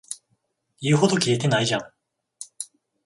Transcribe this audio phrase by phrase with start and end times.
[0.81, 1.81] 言うほどキレてないじゃん